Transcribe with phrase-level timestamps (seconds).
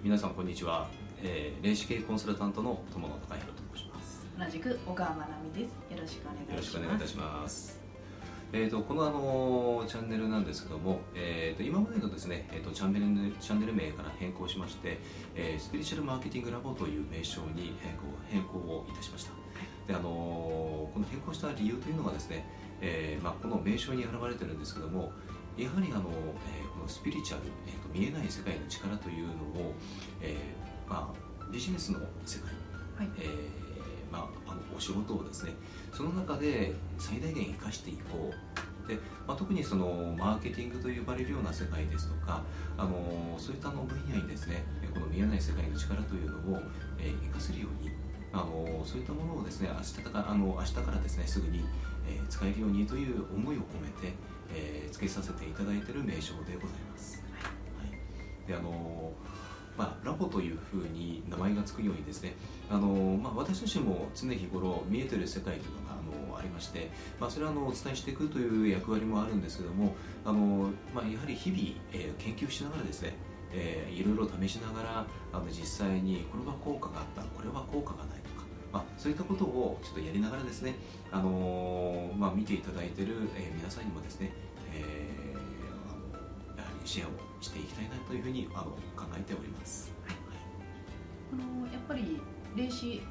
[0.00, 0.86] 皆さんこんにちは、
[1.24, 4.24] えー、霊視系コンサルタントの友野孝弘と申します。
[4.38, 5.92] 同じく小川真奈美です。
[5.92, 6.50] よろしくお願いします。
[6.52, 7.80] よろしくお願いいたします。
[8.52, 15.00] えーと、このあのチャンネルなんですけども、えーと、今までのですね、えーと、チャンネルチャンネル名から変更しまして、
[15.34, 19.32] えー、スピリチュアルマーケティングラボという名称に変更変更をいたしました。
[19.88, 22.46] であのー、この変更した理由というのがですね、
[22.80, 25.12] えーまあ、この名称に現れてるんですけども、
[25.56, 29.27] やはりあの、えー、このスピリチュアル、えーと、見えない世界の力という
[31.58, 32.52] ビジネスの世界、
[32.96, 33.08] はい。
[33.18, 35.54] えーまあ、あのお仕事をですね
[35.92, 38.88] その中で最大限生かしていこう。
[38.88, 38.94] で、
[39.26, 42.42] まあ、特にそのマーケティングと呼ばれるような世界ですとか
[42.76, 44.62] あのそういったの分野にですね
[44.94, 46.62] この見えない世界の力というのを、
[46.96, 47.90] えー、生かせるように
[48.32, 51.64] あのそういったものをですね明日からあの明日からですねすぐに、
[52.08, 54.14] えー、使えるようにという思いを込めて、
[54.54, 57.20] えー、付けさせていただいている名称でございます。
[57.42, 59.12] はい、であの
[59.78, 62.34] まあ、ラボというふうに名前が付くようにですね
[62.68, 71.62] あの、まあ、私自身も常日頃見えてる世界というのがあのありまして、まあ、それはあのお伝えしていくという役割もあるんですけどもあの、まあ、やはり日々、
[71.92, 73.14] えー、研究しながらですね
[73.52, 80.74] えー、いろいろ試しながらあの実際にこれは効果があったこれは効果がないとか、まあ、そういったことをちょっとやりながらですね、
[81.10, 84.32] あのー、まあ、見ていただいている、えー、皆さんにもですね、
[86.88, 87.10] シェアを
[87.44, 89.92] していきたいなというふうにあの考えております。
[90.08, 90.16] はい、
[91.32, 92.16] あのやっぱり
[92.56, 93.02] 霊視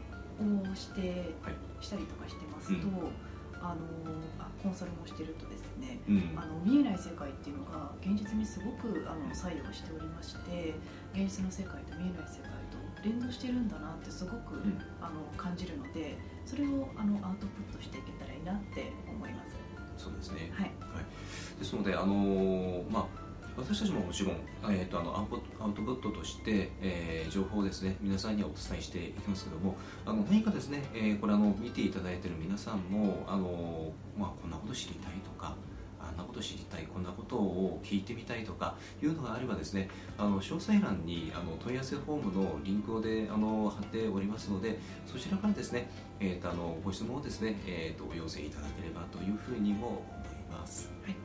[0.41, 3.13] をして、はい、したりとかしてますと、うん。
[3.61, 3.81] あの
[4.37, 10.75] あコンサルもしてるとですね、うん、あの見えない世界っていうのが現実にすごくあの作用しておりまして
[11.13, 19.57] 現実の世界と見えない世界と連動してるんだなってすごく、うん、あの感じるのでそれをあのアウトプットしていけたらいいなって思います。
[19.97, 23.05] そうですね、はい、はい、ですのであのまあ
[23.57, 24.35] 私たちももちろん、
[24.69, 35.55] えーと、あのアウトプットとして、えー、情報をですね皆さんにはお伝えしていきますけどもあの何かですね、えー、これあの見ていただいている皆さんもあの、まあ、こんなこと知りたいとか
[35.99, 50.26] あんなこと知りたいこんなことを聞いてみたいとかいうのがあればですねあの詳細欄にあの問い合わせフォームのリンクをであの貼っておりますのでそちらからですね、えーと、あのご質問をですね、えーと、とお寄せいただければというふうにも思います。
[51.03, 51.15] はい。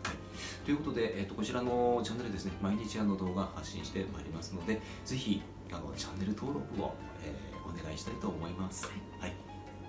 [0.65, 6.95] ということで、えーと、こちらのチャンネルですね毎日あの動画発信してまいりますのでぜひあのチャンネル登録を、
[7.25, 9.33] えー、お願いしたいと思います、はい、はい、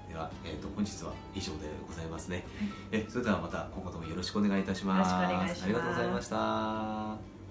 [0.09, 2.45] では、えーと、本日は以上でございますね、
[2.91, 5.13] はい、えそれではまた今後ともよろしくお願いいたします。
[5.13, 5.27] あ
[5.67, 7.42] りがとうございました